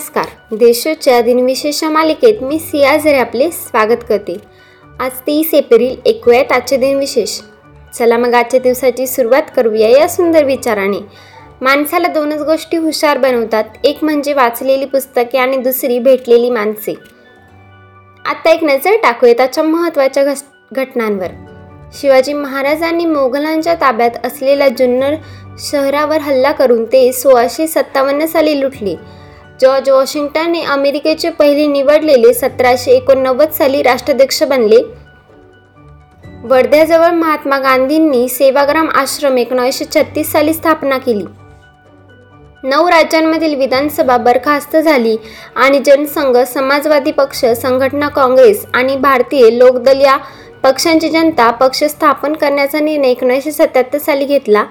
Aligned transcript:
नमस्कार. 0.00 0.56
देशोच्या 0.56 1.20
दिनविशेष 1.20 1.84
मालिकेत 1.84 2.42
मी 2.42 2.58
सिया 2.58 2.96
झरे 2.96 3.18
आपले 3.18 3.50
स्वागत 3.50 3.98
करते. 4.08 4.36
आज 5.00 5.10
तीस 5.26 5.54
एप्रिल 5.54 5.96
ऐकूयात 6.06 6.52
आजचे 6.52 6.76
दिनविशेष. 6.76 7.40
चला 7.94 8.18
मग 8.18 8.34
आजच्या 8.34 8.60
दिवसाची 8.60 9.06
सुरुवात 9.06 9.42
करूया 9.56 9.88
या 9.88 10.08
सुंदर 10.08 10.44
विचाराने. 10.44 10.98
माणसाला 11.60 12.08
दोनच 12.08 12.42
गोष्टी 12.42 12.76
हुशार 12.76 13.18
बनवतात. 13.18 13.64
एक 13.84 13.98
म्हणजे 14.02 14.32
वाचलेली 14.32 14.84
पुस्तके 14.84 15.38
आणि 15.38 15.56
दुसरी 15.56 15.98
भेटलेली 15.98 16.50
माणसे. 16.50 16.94
आता 18.24 18.50
एक 18.50 18.64
नजर 18.64 18.92
टाकूयात 19.02 19.36
त्याच्या 19.36 19.64
महत्त्वाच्या 19.64 20.24
घस 20.24 20.44
घटनांवर. 20.72 21.28
शिवाजी 21.92 22.32
महाराजांनी 22.32 23.04
मोगलांच्या 23.04 23.74
ताब्यात 23.74 24.26
असलेल्या 24.26 24.68
जुन्नर 24.68 25.14
शहरावर 25.58 26.18
हल्ला 26.18 26.52
करून 26.52 26.84
ते 26.84 27.12
सोळाशे 27.12 27.66
सत्तावन्न 27.66 28.26
साली 28.26 28.60
लुटले. 28.60 29.19
जॉर्ज 29.60 29.90
वॉशिंग्टनने 29.90 30.62
अमेरिकेचे 30.62 31.30
पहिले 31.30 31.66
निवडलेले 31.66 32.32
सतराशे 32.34 32.90
एकोणनव्वद 32.90 33.50
साली 33.50 33.82
राष्ट्राध्यक्ष 33.82 34.42
बनले. 34.42 34.76
वर्ध्याजवळ 36.44 37.10
महात्मा 37.10 37.58
गांधींनी 37.58 38.28
सेवाग्राम 38.28 38.88
आश्रम 38.88 39.36
एकोणीसशे 39.38 39.84
छत्तीस 39.84 40.32
साली 40.32 40.54
स्थापना 40.54 40.98
केली. 40.98 41.24
नऊ 42.62 42.88
राज्यांमधील 42.88 43.54
विधानसभा 43.54 44.16
बरखास्त 44.16 44.76
झाली 44.76 45.16
आणि 45.56 45.78
जनसंघ 45.78 46.36
समाजवादी 46.38 47.10
पक्ष 47.10 47.44
संघटना 47.44 48.08
काँग्रेस 48.08 48.64
आणि 48.74 48.96
भारतीय 48.96 49.50
लोकदल 49.50 50.00
या 50.00 50.16
पक्षांची 50.62 51.08
जनता 51.08 51.50
पक्ष 51.50 51.84
स्थापन 51.84 52.32
करण्याचा 52.32 52.80
निर्णय 52.80 53.10
एकोणीसशे 53.10 53.52
सत्याहत्तर 53.52 53.98
साली 53.98 54.24
घेतला. 54.24 54.64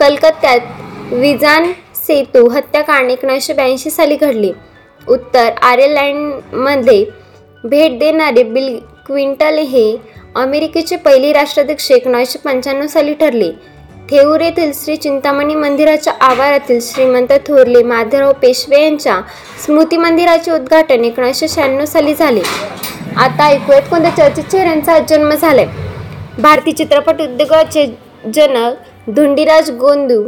कलकत्त्यात 0.00 1.12
विजान 1.12 1.72
सेतू 2.06 2.48
हत्याकांड 2.48 3.10
एकोणीसशे 3.10 3.52
ब्याऐंशी 3.52 3.90
साली 3.90 4.16
घडले. 4.16 4.50
उत्तर 5.08 5.50
आर्यलँडमध्ये 5.62 7.04
भेट 7.64 7.98
देणारे 7.98 8.42
बिल 8.42 8.78
क्विंटल 9.06 9.58
हे 9.58 9.96
अमेरिकेचे 10.36 10.96
पहिले 10.96 11.32
राष्ट्राध्यक्ष 11.32 11.90
एकोणीसशे 11.92 12.38
पंच्याण्णव 12.38 12.86
साली 12.86 13.14
ठरले. 13.14 13.50
थेऊर 14.10 14.40
येथील 14.40 14.72
श्री 14.74 14.96
चिंतामणी 14.96 15.54
मंदिराच्या 15.54 16.12
आवारातील 16.20 16.78
श्रीमंत 16.82 17.32
थोरले 17.46 17.82
माधवराव 17.82 18.32
पेशवे 18.42 18.82
यांच्या 18.82 19.20
स्मृती 19.64 19.96
मंदिराचे 19.96 20.50
उद्घाटन 20.50 21.04
एकोणीसशे 21.04 21.48
शहाण्णव 21.48 21.84
साली 21.84 22.14
झाले. 22.14 22.42
आता 23.16 23.46
ऐकूयात 23.46 23.82
कोणत्या 23.90 24.10
चर्चित 24.16 24.44
चेहऱ्यांचा 24.44 24.98
जन्म 24.98 25.34
झालाय? 25.34 25.66
भारतीय 26.38 26.72
चित्रपट 26.72 27.20
उद्योगाचे 27.22 27.86
जनक 28.34 29.10
धुंडीराज 29.10 29.70
गोंदू 29.70 30.22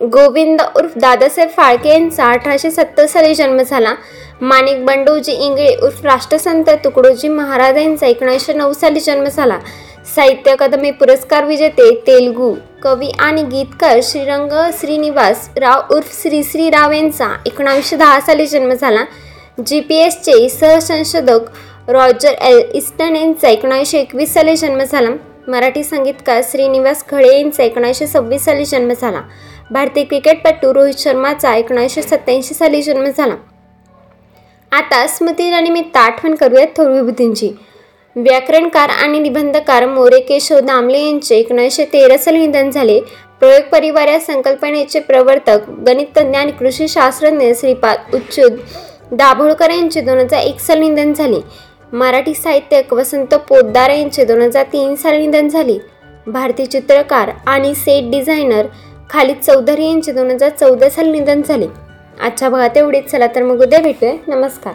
गोविंद 0.00 0.60
उर्फ 0.76 0.92
दादासाहेब 0.96 1.50
फाळके 1.56 1.88
यांचा 1.88 2.26
अठराशे 2.32 2.70
सत्तर 2.70 3.06
साली 3.06 3.34
जन्म 3.34 3.62
झाला. 3.62 3.94
माणिक 4.40 4.84
बंडोजी 4.84 5.32
इंगळे 5.32 5.74
उर्फ 5.82 6.04
राष्ट्रसंत 6.04 6.70
तुकडोजी 6.84 7.28
महाराज 7.28 7.78
यांचा 7.78 8.06
एकोणीसशे 8.06 8.52
नऊ 8.52 8.72
साली 8.72 9.00
जन्म 9.00 9.24
झाला. 9.24 9.58
साहित्य 10.14 10.50
अकादमी 10.50 10.90
पुरस्कार 10.90 11.44
विजेते 11.44 11.90
तेलुगू 12.06 12.54
कवी 12.82 13.10
आणि 13.18 13.42
गीतकार 13.42 14.00
श्रीरंग 14.02 14.52
श्रीनिवास 14.80 15.48
राव 15.56 15.94
उर्फ 15.94 16.22
श्री 16.22 16.42
श्री 16.42 16.68
राव 16.70 16.92
यांचा 16.92 17.34
एकोणावीसशे 17.46 17.96
दहा 17.96 18.20
साली 18.20 18.46
जन्म 18.46 18.72
झाला. 18.72 19.04
जी 19.66 19.80
पी 19.80 19.96
एसचे 19.96 20.48
सहसंशोधक 20.48 21.90
रॉजर 21.90 22.34
एल 22.40 22.62
इस्टन 22.74 23.16
यांचा 23.16 23.48
एकोणावीसशे 23.48 23.98
एकवीस 23.98 24.34
साली 24.34 24.56
जन्म 24.56 24.82
झाला. 24.82 25.10
मराठी 25.48 25.82
संगीतकार 25.84 26.40
श्रीनिवास 26.50 27.04
खळे 27.08 27.36
यांचा 27.36 27.62
एकोणीसशे 27.62 28.06
सव्वीस 28.06 28.44
साली 28.44 28.64
जन्म 28.64 28.92
झाला. 28.92 29.22
भारतीय 29.70 30.04
क्रिकेटपटू 30.04 30.74
रोहित 30.74 30.94
शर्माचा 30.98 31.54
एकोणीसशे 31.54 32.02
सत्याऐंशी 32.02 32.54
साली 32.54 32.82
जन्म 32.82 33.04
झाला. 33.18 33.34
आता 34.72 35.06
स्मृतीनिमित्त 35.06 35.96
आठवण 35.96 36.34
करूयात 36.34 36.66
थोर 36.76 36.90
विभूतींची. 36.90 37.50
व्याकरणकार 38.16 38.88
आणि 38.88 39.18
निबंधकार 39.18 39.86
मोरे 39.86 40.20
केशव 40.20 40.58
दामले 40.58 40.98
यांचे 40.98 41.36
एकोणीसशे 41.36 41.84
तेरा 41.84 42.16
साली 42.18 42.38
निधन 42.38 42.70
झाले. 42.70 43.00
प्रयोग 43.40 43.68
परिवार 43.72 44.08
या 44.08 44.20
संकल्पनेचे 44.20 45.00
प्रवर्तक 45.00 45.70
गणितज्ञ 45.86 46.38
आणि 46.38 46.52
कृषी 46.52 46.88
शास्त्रज्ञ 46.88 47.52
श्रीपाद 47.56 48.14
उच्चुद 48.14 48.58
दाभोळकर 49.12 49.70
यांचे 49.70 50.00
दोन 50.00 50.18
हजार 50.18 50.40
एक 50.40 50.60
साली 50.60 50.88
निधन 50.88 51.12
झाले. 51.12 51.40
मराठी 51.92 52.34
साहित्यक 52.34 52.92
वसंत 52.92 53.34
पोद्दार 53.34 53.90
यांचे 53.90 54.24
दोन 54.24 54.42
हजार 54.42 54.64
तीन 54.72 54.94
साली 54.94 55.26
निधन 55.26 55.48
झाले. 55.48 55.78
भारतीय 56.26 56.66
चित्रकार 56.66 57.30
आणि 57.46 57.74
सेट 57.74 58.10
डिझायनर 58.10 58.66
खालिद 59.10 59.36
चौधरी 59.36 59.84
यांचे 59.84 60.12
दोन 60.12 60.30
हजार 60.30 60.48
चौदा 60.50 60.88
साली 60.88 61.10
निधन 61.10 61.42
झाले. 61.42 61.66
आजच्या 62.20 62.48
भागात 62.48 62.76
एवढीच. 62.76 63.10
चला 63.10 63.26
तर 63.26 63.42
मग 63.42 63.60
उद्या 63.60 63.80
भेटूया. 63.80 64.12
नमस्कार. 64.28 64.74